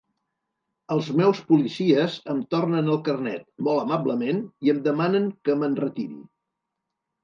Els 0.95 1.11
meus 1.19 1.41
policies 1.49 2.17
em 2.35 2.41
tornen 2.55 2.91
el 2.95 2.99
carnet, 3.11 3.47
molt 3.71 3.85
amablement, 3.87 4.43
i 4.67 4.77
em 4.77 4.85
demanen 4.93 5.33
que 5.47 5.63
m'enretiri. 5.65 6.23